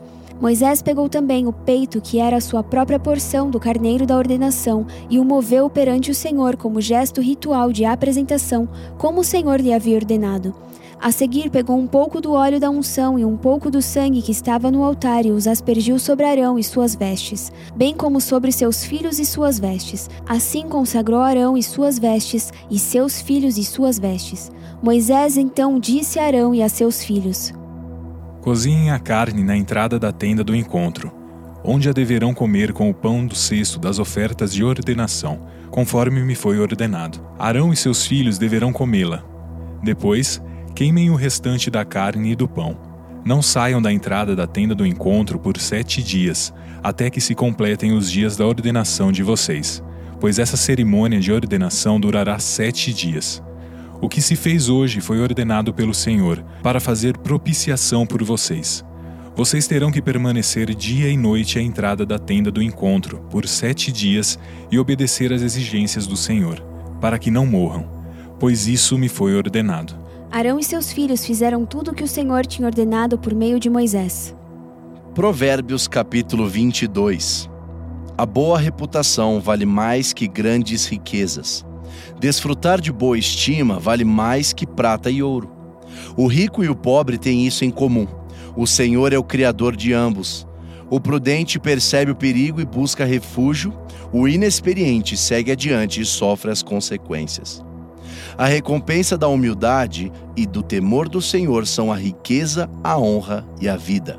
Moisés 0.41 0.81
pegou 0.81 1.09
também 1.09 1.47
o 1.47 1.53
peito, 1.53 2.01
que 2.01 2.19
era 2.19 2.37
a 2.37 2.41
sua 2.41 2.63
própria 2.63 2.99
porção 2.99 3.51
do 3.51 3.59
carneiro 3.59 4.07
da 4.07 4.17
ordenação, 4.17 4.87
e 5.11 5.19
o 5.19 5.25
moveu 5.25 5.69
perante 5.69 6.11
o 6.11 6.15
Senhor 6.15 6.57
como 6.57 6.81
gesto 6.81 7.21
ritual 7.21 7.73
de 7.73 7.85
apresentação, 7.85 8.69
como 8.97 9.21
o 9.21 9.25
Senhor 9.25 9.61
lhe 9.61 9.73
havia 9.73 9.97
ordenado. 9.97 10.55
A 11.01 11.13
seguir, 11.13 11.49
pegou 11.49 11.77
um 11.77 11.87
pouco 11.87 12.21
do 12.21 12.33
óleo 12.33 12.59
da 12.59 12.69
unção 12.71 13.19
e 13.19 13.25
um 13.25 13.37
pouco 13.37 13.71
do 13.71 13.81
sangue 13.81 14.21
que 14.21 14.33
estava 14.33 14.69
no 14.69 14.83
altar 14.83 15.25
e 15.25 15.31
os 15.31 15.47
aspergiu 15.47 15.97
sobre 15.97 16.27
Arão 16.27 16.59
e 16.59 16.65
suas 16.65 16.97
vestes, 16.97 17.53
bem 17.77 17.95
como 17.95 18.21
sobre 18.21 18.51
seus 18.51 18.85
filhos 18.85 19.21
e 19.21 19.25
suas 19.25 19.61
vestes. 19.61 20.11
Assim 20.27 20.69
consagrou 20.69 21.21
Arão 21.21 21.57
e 21.57 21.63
suas 21.63 22.01
vestes, 22.01 22.53
e 22.69 22.81
seus 22.81 23.21
filhos 23.21 23.59
e 23.59 23.65
suas 23.65 23.97
vestes. 23.97 24.51
Moisés 24.83 25.37
então 25.37 25.79
disse 25.79 26.19
a 26.19 26.25
Arão 26.25 26.53
e 26.53 26.63
a 26.63 26.69
seus 26.69 27.03
filhos: 27.03 27.53
Cozinhem 28.41 28.91
a 28.91 28.99
carne 28.99 29.43
na 29.43 29.57
entrada 29.57 29.99
da 29.99 30.13
tenda 30.13 30.43
do 30.43 30.55
encontro, 30.55 31.13
onde 31.63 31.89
a 31.89 31.93
deverão 31.93 32.33
comer 32.33 32.73
com 32.73 32.89
o 32.89 32.95
pão 32.95 33.27
do 33.27 33.35
cesto 33.35 33.79
das 33.79 33.99
ofertas 33.99 34.53
de 34.53 34.65
ordenação, 34.65 35.41
conforme 35.71 36.23
me 36.23 36.35
foi 36.35 36.59
ordenado. 36.59 37.21
Arão 37.39 37.73
e 37.73 37.77
seus 37.77 38.07
filhos 38.07 38.39
deverão 38.39 38.73
comê-la. 38.73 39.25
Depois, 39.83 40.41
Queimem 40.79 41.11
o 41.11 41.17
restante 41.17 41.73
da 41.73 41.85
carne 41.85 42.31
e 42.31 42.37
do 42.37 42.47
pão. 42.47 42.79
Não 43.25 43.43
saiam 43.43 43.83
da 43.83 43.93
entrada 43.93 44.37
da 44.37 44.47
tenda 44.47 44.77
do 44.77 44.87
encontro 44.87 45.37
por 45.37 45.59
sete 45.59 46.01
dias, 46.01 46.55
até 46.81 47.11
que 47.11 47.21
se 47.21 47.35
completem 47.35 47.93
os 47.93 48.09
dias 48.09 48.37
da 48.37 48.47
ordenação 48.47 49.11
de 49.11 49.25
vocês, 49.25 49.83
pois 50.21 50.39
essa 50.39 50.57
cerimônia 50.57 51.19
de 51.19 51.33
ordenação 51.33 51.99
durará 51.99 52.39
sete 52.39 52.95
dias. 52.95 53.43
O 54.01 54.09
que 54.09 54.23
se 54.23 54.37
fez 54.37 54.69
hoje 54.69 55.01
foi 55.01 55.21
ordenado 55.21 55.75
pelo 55.75 55.93
Senhor, 55.93 56.45
para 56.63 56.79
fazer 56.79 57.19
propiciação 57.19 58.07
por 58.07 58.23
vocês. 58.23 58.85
Vocês 59.35 59.67
terão 59.67 59.91
que 59.91 60.01
permanecer 60.01 60.73
dia 60.75 61.09
e 61.09 61.17
noite 61.17 61.59
à 61.59 61.63
entrada 61.63 62.07
da 62.07 62.19
tenda 62.19 62.51
do 62.51 62.63
encontro 62.63 63.19
por 63.31 63.47
sete 63.47 63.91
dias 63.91 64.39
e 64.71 64.79
obedecer 64.79 65.33
às 65.33 65.43
exigências 65.43 66.07
do 66.07 66.17
Senhor, 66.17 66.61
para 67.01 67.19
que 67.19 67.31
não 67.31 67.45
morram, 67.45 67.89
pois 68.39 68.69
isso 68.69 68.97
me 68.97 69.09
foi 69.09 69.35
ordenado. 69.37 69.95
Arão 70.31 70.59
e 70.59 70.65
seus 70.65 70.93
filhos 70.93 71.25
fizeram 71.25 71.65
tudo 71.65 71.91
o 71.91 71.95
que 71.95 72.05
o 72.05 72.09
Senhor 72.09 72.47
tinha 72.47 72.67
ordenado 72.67 73.19
por 73.19 73.35
meio 73.35 73.59
de 73.59 73.71
Moisés. 73.71 74.35
Provérbios 75.15 75.89
capítulo 75.89 76.47
22 76.47 77.51
A 78.17 78.27
boa 78.27 78.59
reputação 78.59 79.41
vale 79.41 79.67
mais 79.67 80.13
que 80.13 80.29
grandes 80.29 80.87
riquezas, 80.87 81.65
Desfrutar 82.19 82.81
de 82.81 82.93
boa 82.93 83.19
estima 83.19 83.79
vale 83.79 84.05
mais 84.05 84.53
que 84.53 84.67
prata 84.67 85.11
e 85.11 85.23
ouro. 85.23 85.51
O 86.17 86.27
rico 86.27 86.63
e 86.65 86.69
o 86.69 86.75
pobre 86.75 87.19
têm 87.19 87.47
isso 87.47 87.65
em 87.65 87.71
comum. 87.71 88.07
O 88.57 88.67
Senhor 88.67 89.13
é 89.13 89.19
o 89.19 89.25
Criador 89.25 89.77
de 89.77 89.93
ambos. 89.93 90.47
O 90.91 91.01
prudente 91.01 91.59
percebe 91.59 92.11
o 92.11 92.17
perigo 92.17 92.61
e 92.61 92.65
busca 92.65 93.05
refúgio, 93.05 93.73
o 94.13 94.27
inexperiente 94.27 95.17
segue 95.17 95.53
adiante 95.53 96.01
e 96.01 96.05
sofre 96.05 96.51
as 96.51 96.63
consequências. 96.63 97.63
A 98.39 98.47
recompensa 98.47 99.19
da 99.19 99.29
humildade 99.29 100.11
e 100.37 100.47
do 100.47 100.63
temor 100.63 101.09
do 101.09 101.21
Senhor 101.21 101.67
são 101.67 101.93
a 101.93 101.97
riqueza, 101.97 102.71
a 102.83 102.99
honra 102.99 103.47
e 103.61 103.69
a 103.69 103.77
vida. 103.77 104.19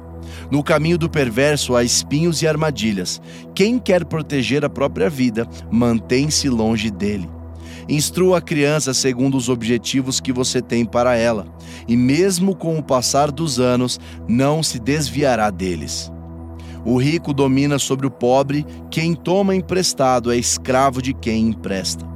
No 0.51 0.63
caminho 0.63 0.97
do 0.97 1.09
perverso 1.09 1.75
há 1.75 1.83
espinhos 1.83 2.41
e 2.41 2.47
armadilhas. 2.47 3.21
Quem 3.55 3.79
quer 3.79 4.05
proteger 4.05 4.63
a 4.63 4.69
própria 4.69 5.09
vida, 5.09 5.47
mantém-se 5.71 6.49
longe 6.49 6.91
dele. 6.91 7.29
Instrua 7.89 8.37
a 8.37 8.41
criança 8.41 8.93
segundo 8.93 9.35
os 9.35 9.49
objetivos 9.49 10.19
que 10.19 10.31
você 10.31 10.61
tem 10.61 10.85
para 10.85 11.15
ela, 11.15 11.47
e 11.87 11.97
mesmo 11.97 12.55
com 12.55 12.77
o 12.77 12.83
passar 12.83 13.31
dos 13.31 13.59
anos, 13.59 13.99
não 14.27 14.61
se 14.61 14.77
desviará 14.77 15.49
deles. 15.49 16.11
O 16.85 16.97
rico 16.97 17.33
domina 17.33 17.79
sobre 17.79 18.05
o 18.05 18.11
pobre, 18.11 18.63
quem 18.91 19.15
toma 19.15 19.55
emprestado 19.55 20.31
é 20.31 20.37
escravo 20.37 21.01
de 21.01 21.15
quem 21.15 21.47
empresta. 21.47 22.07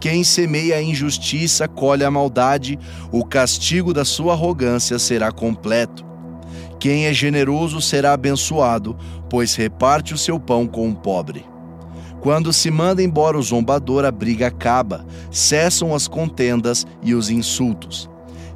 Quem 0.00 0.24
semeia 0.24 0.76
a 0.76 0.82
injustiça 0.82 1.68
colhe 1.68 2.04
a 2.04 2.10
maldade, 2.10 2.78
o 3.12 3.24
castigo 3.24 3.92
da 3.92 4.06
sua 4.06 4.32
arrogância 4.32 4.98
será 4.98 5.30
completo. 5.30 6.06
Quem 6.80 7.06
é 7.06 7.12
generoso 7.12 7.80
será 7.80 8.14
abençoado, 8.14 8.96
pois 9.28 9.54
reparte 9.54 10.14
o 10.14 10.18
seu 10.18 10.40
pão 10.40 10.66
com 10.66 10.88
o 10.88 10.94
pobre. 10.94 11.44
Quando 12.20 12.52
se 12.52 12.70
manda 12.70 13.02
embora 13.02 13.38
o 13.38 13.42
zombador, 13.42 14.04
a 14.04 14.10
briga 14.10 14.48
acaba, 14.48 15.06
cessam 15.30 15.94
as 15.94 16.08
contendas 16.08 16.86
e 17.02 17.14
os 17.14 17.30
insultos. 17.30 18.10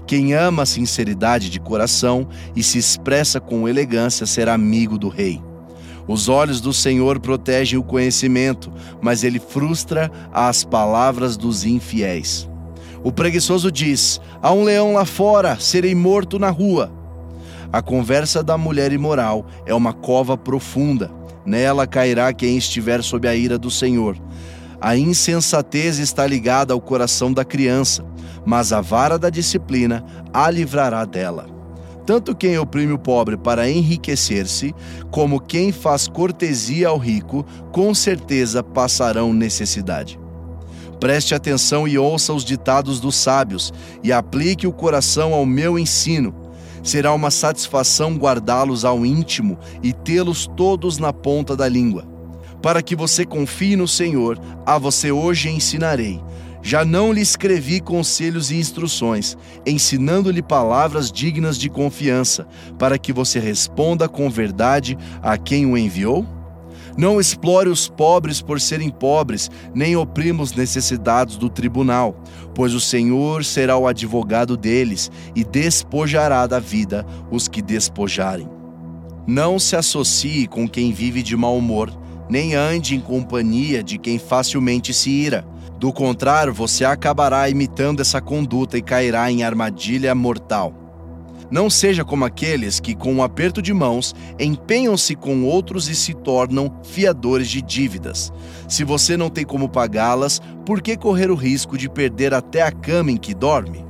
Quem 0.06 0.34
ama 0.34 0.64
a 0.64 0.66
sinceridade 0.66 1.48
de 1.48 1.60
coração 1.60 2.26
e 2.56 2.62
se 2.62 2.78
expressa 2.78 3.40
com 3.40 3.68
elegância 3.68 4.26
será 4.26 4.54
amigo 4.54 4.98
do 4.98 5.08
rei. 5.08 5.40
Os 6.06 6.28
olhos 6.28 6.60
do 6.60 6.72
Senhor 6.72 7.20
protegem 7.20 7.78
o 7.78 7.82
conhecimento, 7.82 8.72
mas 9.00 9.22
ele 9.22 9.38
frustra 9.38 10.10
as 10.32 10.64
palavras 10.64 11.36
dos 11.36 11.64
infiéis. 11.64 12.48
O 13.04 13.12
preguiçoso 13.12 13.70
diz: 13.70 14.20
Há 14.42 14.52
um 14.52 14.64
leão 14.64 14.94
lá 14.94 15.04
fora, 15.04 15.58
serei 15.58 15.94
morto 15.94 16.38
na 16.38 16.50
rua. 16.50 16.92
A 17.72 17.80
conversa 17.80 18.42
da 18.42 18.58
mulher 18.58 18.92
imoral 18.92 19.46
é 19.64 19.72
uma 19.72 19.92
cova 19.92 20.36
profunda. 20.36 21.10
Nela 21.44 21.86
cairá 21.86 22.32
quem 22.32 22.56
estiver 22.56 23.02
sob 23.02 23.26
a 23.26 23.34
ira 23.34 23.58
do 23.58 23.70
Senhor. 23.70 24.16
A 24.80 24.96
insensatez 24.96 25.98
está 25.98 26.26
ligada 26.26 26.74
ao 26.74 26.80
coração 26.80 27.32
da 27.32 27.44
criança, 27.44 28.04
mas 28.44 28.72
a 28.72 28.80
vara 28.80 29.18
da 29.18 29.30
disciplina 29.30 30.04
a 30.32 30.50
livrará 30.50 31.04
dela. 31.04 31.46
Tanto 32.04 32.34
quem 32.34 32.58
oprime 32.58 32.92
o 32.92 32.98
pobre 32.98 33.36
para 33.36 33.70
enriquecer-se, 33.70 34.74
como 35.10 35.38
quem 35.38 35.70
faz 35.70 36.08
cortesia 36.08 36.88
ao 36.88 36.98
rico, 36.98 37.46
com 37.70 37.94
certeza 37.94 38.62
passarão 38.62 39.32
necessidade. 39.32 40.18
Preste 40.98 41.34
atenção 41.34 41.86
e 41.86 41.96
ouça 41.96 42.32
os 42.32 42.44
ditados 42.44 42.98
dos 42.98 43.14
sábios, 43.14 43.72
e 44.02 44.12
aplique 44.12 44.66
o 44.66 44.72
coração 44.72 45.32
ao 45.32 45.46
meu 45.46 45.78
ensino. 45.78 46.41
Será 46.82 47.12
uma 47.12 47.30
satisfação 47.30 48.16
guardá-los 48.16 48.84
ao 48.84 49.04
íntimo 49.06 49.58
e 49.82 49.92
tê-los 49.92 50.46
todos 50.56 50.98
na 50.98 51.12
ponta 51.12 51.56
da 51.56 51.68
língua. 51.68 52.04
Para 52.60 52.82
que 52.82 52.94
você 52.94 53.24
confie 53.24 53.76
no 53.76 53.88
Senhor, 53.88 54.38
a 54.64 54.78
você 54.78 55.10
hoje 55.10 55.48
ensinarei 55.48 56.20
já 56.62 56.84
não 56.84 57.12
lhe 57.12 57.20
escrevi 57.20 57.80
conselhos 57.80 58.52
e 58.52 58.56
instruções, 58.56 59.36
ensinando-lhe 59.66 60.40
palavras 60.40 61.10
dignas 61.10 61.58
de 61.58 61.68
confiança, 61.68 62.46
para 62.78 62.96
que 62.96 63.12
você 63.12 63.40
responda 63.40 64.08
com 64.08 64.30
verdade 64.30 64.96
a 65.20 65.36
quem 65.36 65.66
o 65.66 65.76
enviou? 65.76 66.24
Não 66.96 67.20
explore 67.20 67.68
os 67.68 67.88
pobres 67.88 68.42
por 68.42 68.60
serem 68.60 68.90
pobres, 68.90 69.50
nem 69.74 69.96
oprima 69.96 70.42
os 70.42 70.52
necessitados 70.52 71.36
do 71.36 71.48
tribunal, 71.48 72.16
pois 72.54 72.74
o 72.74 72.80
Senhor 72.80 73.44
será 73.44 73.76
o 73.76 73.86
advogado 73.86 74.56
deles 74.56 75.10
e 75.34 75.44
despojará 75.44 76.46
da 76.46 76.58
vida 76.58 77.06
os 77.30 77.48
que 77.48 77.62
despojarem. 77.62 78.48
Não 79.26 79.58
se 79.58 79.76
associe 79.76 80.46
com 80.46 80.68
quem 80.68 80.92
vive 80.92 81.22
de 81.22 81.36
mau 81.36 81.56
humor, 81.56 81.92
nem 82.28 82.54
ande 82.54 82.94
em 82.94 83.00
companhia 83.00 83.82
de 83.82 83.98
quem 83.98 84.18
facilmente 84.18 84.92
se 84.92 85.10
ira 85.10 85.46
do 85.82 85.92
contrário, 85.92 86.54
você 86.54 86.84
acabará 86.84 87.48
imitando 87.48 87.98
essa 87.98 88.20
conduta 88.20 88.78
e 88.78 88.82
cairá 88.82 89.28
em 89.32 89.42
armadilha 89.42 90.14
mortal. 90.14 90.81
Não 91.52 91.68
seja 91.68 92.02
como 92.02 92.24
aqueles 92.24 92.80
que, 92.80 92.94
com 92.94 93.12
um 93.12 93.22
aperto 93.22 93.60
de 93.60 93.74
mãos, 93.74 94.14
empenham-se 94.40 95.14
com 95.14 95.44
outros 95.44 95.86
e 95.86 95.94
se 95.94 96.14
tornam 96.14 96.80
fiadores 96.82 97.46
de 97.46 97.60
dívidas. 97.60 98.32
Se 98.66 98.84
você 98.84 99.18
não 99.18 99.28
tem 99.28 99.44
como 99.44 99.68
pagá-las, 99.68 100.40
por 100.64 100.80
que 100.80 100.96
correr 100.96 101.30
o 101.30 101.34
risco 101.34 101.76
de 101.76 101.90
perder 101.90 102.32
até 102.32 102.62
a 102.62 102.72
cama 102.72 103.10
em 103.10 103.18
que 103.18 103.34
dorme? 103.34 103.84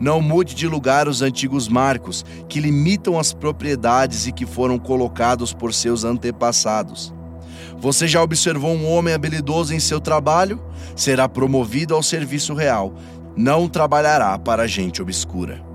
Não 0.00 0.20
mude 0.20 0.56
de 0.56 0.66
lugar 0.66 1.06
os 1.06 1.22
antigos 1.22 1.68
marcos, 1.68 2.24
que 2.48 2.58
limitam 2.58 3.16
as 3.16 3.32
propriedades 3.32 4.26
e 4.26 4.32
que 4.32 4.44
foram 4.44 4.76
colocados 4.76 5.52
por 5.52 5.72
seus 5.72 6.02
antepassados. 6.02 7.14
Você 7.78 8.08
já 8.08 8.20
observou 8.20 8.72
um 8.72 8.90
homem 8.90 9.14
habilidoso 9.14 9.72
em 9.72 9.78
seu 9.78 10.00
trabalho? 10.00 10.60
Será 10.96 11.28
promovido 11.28 11.94
ao 11.94 12.02
serviço 12.02 12.54
real. 12.54 12.92
Não 13.36 13.68
trabalhará 13.68 14.36
para 14.36 14.66
gente 14.66 15.00
obscura. 15.00 15.71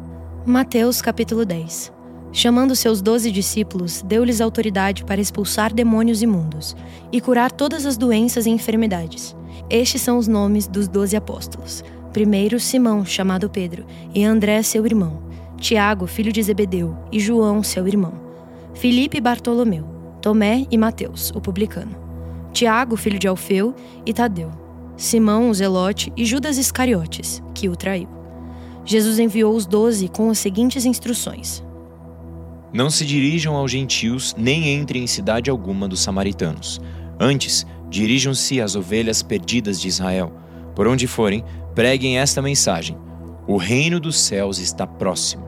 Mateus 0.49 1.01
capítulo 1.01 1.43
10 1.43 1.91
Chamando 2.31 2.73
seus 2.73 3.01
doze 3.01 3.29
discípulos, 3.29 4.01
deu-lhes 4.01 4.39
autoridade 4.39 5.03
para 5.03 5.19
expulsar 5.19 5.73
demônios 5.73 6.21
imundos 6.21 6.73
e 7.11 7.19
curar 7.19 7.51
todas 7.51 7.85
as 7.85 7.97
doenças 7.97 8.45
e 8.45 8.49
enfermidades. 8.49 9.35
Estes 9.69 10.01
são 10.01 10.17
os 10.17 10.25
nomes 10.25 10.65
dos 10.65 10.87
doze 10.87 11.17
apóstolos. 11.17 11.83
Primeiro, 12.13 12.61
Simão, 12.61 13.03
chamado 13.03 13.49
Pedro, 13.49 13.85
e 14.15 14.23
André, 14.23 14.63
seu 14.63 14.85
irmão. 14.85 15.21
Tiago, 15.57 16.07
filho 16.07 16.31
de 16.31 16.41
Zebedeu, 16.41 16.97
e 17.11 17.19
João, 17.19 17.61
seu 17.61 17.85
irmão. 17.85 18.13
Filipe 18.73 19.17
e 19.17 19.21
Bartolomeu. 19.21 19.85
Tomé 20.21 20.65
e 20.71 20.77
Mateus, 20.77 21.29
o 21.35 21.41
publicano, 21.41 21.93
Tiago, 22.53 22.95
filho 22.95 23.19
de 23.19 23.27
Alfeu, 23.27 23.75
e 24.05 24.13
Tadeu, 24.13 24.51
Simão, 24.95 25.49
o 25.49 25.53
zelote, 25.53 26.13
e 26.15 26.23
Judas 26.23 26.57
Iscariotes, 26.57 27.43
que 27.53 27.67
o 27.67 27.75
traiu. 27.75 28.07
Jesus 28.87 29.19
enviou 29.19 29.53
os 29.53 29.65
doze 29.65 30.07
com 30.07 30.29
as 30.29 30.39
seguintes 30.39 30.85
instruções: 30.85 31.61
Não 32.73 32.89
se 32.89 33.05
dirijam 33.05 33.53
aos 33.53 33.69
gentios, 33.69 34.33
nem 34.37 34.73
entrem 34.73 35.03
em 35.03 35.07
cidade 35.07 35.49
alguma 35.49 35.89
dos 35.89 35.99
samaritanos. 35.99 36.79
Antes, 37.19 37.67
dirijam-se 37.89 38.61
às 38.61 38.75
ovelhas 38.75 39.21
perdidas 39.21 39.81
de 39.81 39.89
Israel. 39.89 40.31
Por 40.73 40.87
onde 40.87 41.05
forem, 41.05 41.43
preguem 41.75 42.17
esta 42.17 42.41
mensagem: 42.41 42.97
O 43.45 43.57
reino 43.57 43.99
dos 43.99 44.17
céus 44.17 44.57
está 44.57 44.87
próximo 44.87 45.45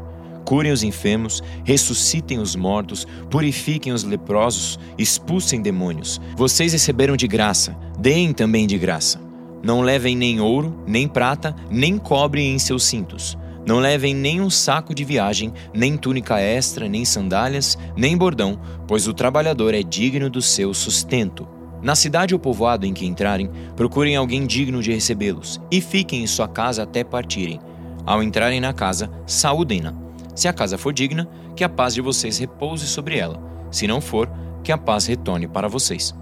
curem 0.50 0.72
os 0.72 0.82
enfermos, 0.82 1.44
ressuscitem 1.64 2.40
os 2.40 2.56
mortos, 2.56 3.06
purifiquem 3.30 3.94
os 3.94 4.04
leprosos, 4.04 4.80
expulsem 4.98 5.62
demônios. 5.62 6.20
Vocês 6.36 6.74
receberam 6.74 7.16
de 7.16 7.28
graça, 7.28 7.78
deem 8.00 8.34
também 8.34 8.66
de 8.66 8.76
graça. 8.76 9.29
Não 9.62 9.82
levem 9.82 10.16
nem 10.16 10.40
ouro, 10.40 10.84
nem 10.88 11.08
prata, 11.08 11.56
nem 11.70 11.98
cobre 11.98 12.42
em 12.42 12.58
seus 12.58 12.84
cintos. 12.84 13.38
Não 13.66 13.80
levem 13.80 14.16
nem 14.16 14.42
um 14.42 14.50
saco 14.50 14.96
de 14.96 15.04
viagem, 15.04 15.54
nem 15.74 15.98
túnica 15.98 16.40
extra, 16.40 16.88
nem 16.88 17.06
sandálias, 17.06 17.78
nem 17.96 18.18
bordão, 18.18 18.60
pois 18.88 19.08
o 19.08 19.14
trabalhador 19.14 19.74
é 19.74 19.84
digno 19.84 20.30
do 20.30 20.42
seu 20.42 20.74
sustento. 20.74 21.48
Na 21.82 21.96
cidade 21.96 22.34
ou 22.34 22.40
povoado 22.40 22.86
em 22.86 22.94
que 22.94 23.06
entrarem, 23.06 23.50
procurem 23.76 24.16
alguém 24.16 24.46
digno 24.46 24.82
de 24.82 24.92
recebê-los 24.92 25.62
e 25.72 25.80
fiquem 25.80 26.24
em 26.24 26.28
sua 26.28 26.48
casa 26.48 26.84
até 26.84 27.04
partirem. 27.04 27.60
Ao 28.06 28.24
entrarem 28.24 28.60
na 28.60 28.74
casa, 28.74 29.10
saúdem-na. 29.26 29.94
Se 30.36 30.48
a 30.48 30.54
casa 30.54 30.78
for 30.78 30.94
digna, 30.94 31.30
que 31.56 31.64
a 31.64 31.70
paz 31.70 31.94
de 31.94 32.02
vocês 32.02 32.38
repouse 32.38 32.88
sobre 32.88 33.18
ela. 33.18 33.40
Se 33.70 33.86
não 33.88 34.02
for, 34.02 34.30
que 34.64 34.72
a 34.72 34.78
paz 34.78 35.06
retorne 35.06 35.48
para 35.48 35.68
vocês. 35.68 36.14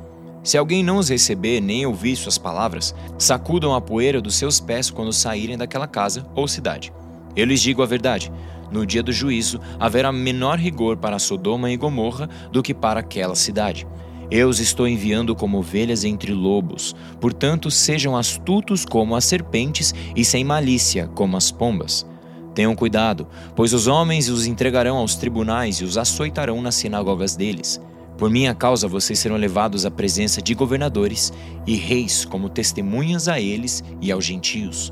Se 0.47 0.57
alguém 0.57 0.81
não 0.81 0.95
os 0.95 1.09
receber 1.09 1.59
nem 1.59 1.85
ouvir 1.85 2.15
suas 2.15 2.37
palavras, 2.37 2.95
sacudam 3.17 3.75
a 3.75 3.81
poeira 3.81 4.21
dos 4.21 4.35
seus 4.35 4.61
pés 4.61 4.89
quando 4.89 5.11
saírem 5.11 5.57
daquela 5.57 5.87
casa 5.87 6.25
ou 6.33 6.47
cidade. 6.47 6.93
Eu 7.35 7.45
lhes 7.45 7.59
digo 7.59 7.83
a 7.83 7.85
verdade: 7.85 8.31
no 8.71 8.85
dia 8.85 9.03
do 9.03 9.11
juízo 9.11 9.59
haverá 9.77 10.09
menor 10.09 10.57
rigor 10.57 10.95
para 10.95 11.19
Sodoma 11.19 11.69
e 11.69 11.75
Gomorra 11.75 12.29
do 12.49 12.63
que 12.63 12.73
para 12.73 13.01
aquela 13.01 13.35
cidade. 13.35 13.85
Eu 14.31 14.47
os 14.47 14.61
estou 14.61 14.87
enviando 14.87 15.35
como 15.35 15.57
ovelhas 15.57 16.05
entre 16.05 16.31
lobos, 16.31 16.95
portanto 17.19 17.69
sejam 17.69 18.15
astutos 18.15 18.85
como 18.85 19.17
as 19.17 19.25
serpentes 19.25 19.93
e 20.15 20.23
sem 20.23 20.45
malícia 20.45 21.09
como 21.13 21.35
as 21.35 21.51
pombas. 21.51 22.07
Tenham 22.55 22.73
cuidado, 22.73 23.27
pois 23.53 23.73
os 23.73 23.85
homens 23.85 24.29
os 24.29 24.45
entregarão 24.45 24.95
aos 24.95 25.15
tribunais 25.15 25.75
e 25.75 25.83
os 25.83 25.97
açoitarão 25.97 26.61
nas 26.61 26.75
sinagogas 26.75 27.35
deles. 27.35 27.81
Por 28.17 28.29
minha 28.31 28.55
causa 28.55 28.87
vocês 28.87 29.19
serão 29.19 29.35
levados 29.35 29.85
à 29.85 29.91
presença 29.91 30.41
de 30.41 30.55
governadores 30.55 31.31
e 31.67 31.75
reis 31.75 32.25
como 32.25 32.49
testemunhas 32.49 33.27
a 33.27 33.39
eles 33.39 33.83
e 34.01 34.11
aos 34.11 34.25
gentios. 34.25 34.91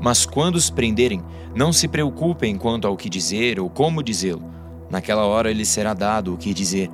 Mas 0.00 0.26
quando 0.26 0.56
os 0.56 0.68
prenderem, 0.68 1.22
não 1.54 1.72
se 1.72 1.88
preocupem 1.88 2.56
quanto 2.56 2.86
ao 2.86 2.96
que 2.96 3.08
dizer 3.08 3.58
ou 3.58 3.70
como 3.70 4.02
dizê-lo. 4.02 4.44
Naquela 4.90 5.24
hora 5.24 5.52
lhes 5.52 5.68
será 5.68 5.94
dado 5.94 6.34
o 6.34 6.36
que 6.36 6.52
dizer, 6.52 6.90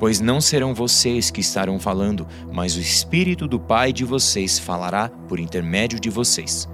pois 0.00 0.18
não 0.18 0.40
serão 0.40 0.74
vocês 0.74 1.30
que 1.30 1.40
estarão 1.40 1.78
falando, 1.78 2.26
mas 2.52 2.74
o 2.76 2.80
Espírito 2.80 3.46
do 3.46 3.60
Pai 3.60 3.92
de 3.92 4.04
vocês 4.04 4.58
falará 4.58 5.10
por 5.28 5.38
intermédio 5.38 6.00
de 6.00 6.08
vocês. 6.08 6.68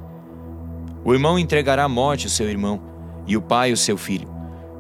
O 1.05 1.13
irmão 1.13 1.39
entregará 1.39 1.85
à 1.85 1.89
morte 1.89 2.27
o 2.27 2.31
seu 2.31 2.49
irmão, 2.49 2.81
e 3.27 3.37
o 3.37 3.43
pai 3.43 3.73
o 3.73 3.77
seu 3.77 3.97
filho. 3.97 4.29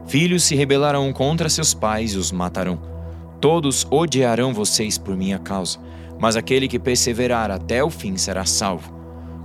Filhos 0.07 0.45
se 0.45 0.55
rebelarão 0.55 1.13
contra 1.13 1.49
seus 1.49 1.75
pais 1.75 2.13
e 2.13 2.19
os 2.19 2.31
matarão. 2.31 2.94
Todos 3.41 3.87
odiarão 3.91 4.53
vocês 4.55 4.97
por 4.97 5.17
minha 5.17 5.39
causa, 5.39 5.79
mas 6.19 6.37
aquele 6.37 6.69
que 6.69 6.79
perseverar 6.79 7.51
até 7.51 7.83
o 7.83 7.91
fim 7.91 8.17
será 8.17 8.45
salvo. 8.45 8.93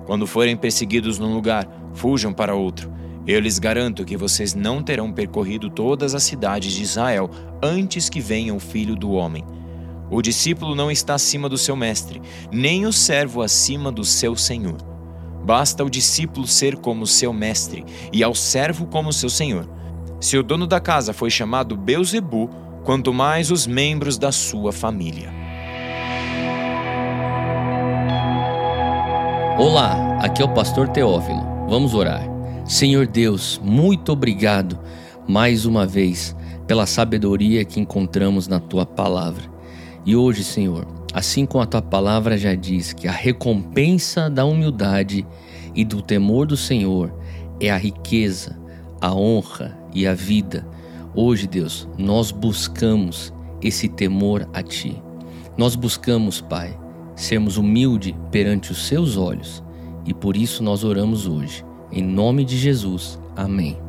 Quando 0.05 0.25
forem 0.25 0.55
perseguidos 0.55 1.19
num 1.19 1.33
lugar, 1.33 1.67
fujam 1.93 2.33
para 2.33 2.55
outro. 2.55 2.91
Eu 3.27 3.39
lhes 3.39 3.59
garanto 3.59 4.05
que 4.05 4.17
vocês 4.17 4.55
não 4.55 4.81
terão 4.81 5.11
percorrido 5.11 5.69
todas 5.69 6.15
as 6.15 6.23
cidades 6.23 6.73
de 6.73 6.81
Israel 6.81 7.29
antes 7.61 8.09
que 8.09 8.19
venha 8.19 8.55
o 8.55 8.59
filho 8.59 8.95
do 8.95 9.11
homem. 9.11 9.45
O 10.09 10.21
discípulo 10.21 10.73
não 10.73 10.89
está 10.89 11.13
acima 11.13 11.47
do 11.47 11.57
seu 11.57 11.75
mestre, 11.75 12.19
nem 12.51 12.87
o 12.87 12.91
servo 12.91 13.43
acima 13.43 13.91
do 13.91 14.03
seu 14.03 14.35
senhor. 14.35 14.77
Basta 15.45 15.83
o 15.83 15.89
discípulo 15.89 16.47
ser 16.47 16.77
como 16.77 17.05
seu 17.05 17.31
mestre 17.31 17.85
e 18.11 18.23
ao 18.23 18.33
servo 18.33 18.87
como 18.87 19.13
seu 19.13 19.29
senhor. 19.29 19.69
Se 20.19 20.37
o 20.37 20.43
dono 20.43 20.65
da 20.65 20.79
casa 20.79 21.13
foi 21.13 21.29
chamado 21.29 21.77
Beuzebu, 21.77 22.49
quanto 22.83 23.13
mais 23.13 23.51
os 23.51 23.67
membros 23.67 24.17
da 24.17 24.31
sua 24.31 24.71
família. 24.71 25.31
Olá, 29.57 30.17
aqui 30.21 30.41
é 30.41 30.45
o 30.45 30.53
pastor 30.53 30.87
Teófilo. 30.89 31.41
Vamos 31.67 31.93
orar. 31.93 32.23
Senhor 32.65 33.05
Deus, 33.05 33.59
muito 33.63 34.11
obrigado 34.11 34.79
mais 35.27 35.65
uma 35.65 35.85
vez 35.85 36.35
pela 36.65 36.85
sabedoria 36.85 37.65
que 37.65 37.79
encontramos 37.79 38.47
na 38.47 38.59
tua 38.59 38.85
palavra. 38.85 39.43
E 40.05 40.15
hoje, 40.15 40.43
Senhor, 40.43 40.87
assim 41.13 41.45
como 41.45 41.63
a 41.63 41.67
tua 41.67 41.81
palavra 41.81 42.37
já 42.37 42.55
diz 42.55 42.93
que 42.93 43.07
a 43.07 43.11
recompensa 43.11 44.29
da 44.29 44.45
humildade 44.45 45.25
e 45.75 45.83
do 45.83 46.01
temor 46.01 46.47
do 46.47 46.55
Senhor 46.55 47.13
é 47.59 47.69
a 47.69 47.77
riqueza, 47.77 48.57
a 49.01 49.13
honra 49.13 49.77
e 49.93 50.07
a 50.07 50.13
vida. 50.13 50.65
Hoje, 51.15 51.47
Deus, 51.47 51.87
nós 51.97 52.31
buscamos 52.31 53.33
esse 53.61 53.87
temor 53.89 54.47
a 54.53 54.61
ti. 54.61 55.01
Nós 55.57 55.75
buscamos, 55.75 56.39
Pai, 56.39 56.77
sermos 57.15 57.57
humildes 57.57 58.13
perante 58.31 58.71
os 58.71 58.87
seus 58.87 59.17
olhos 59.17 59.63
e 60.05 60.13
por 60.13 60.37
isso 60.37 60.63
nós 60.63 60.83
oramos 60.83 61.27
hoje. 61.27 61.65
Em 61.91 62.03
nome 62.03 62.45
de 62.45 62.57
Jesus. 62.57 63.19
Amém. 63.35 63.88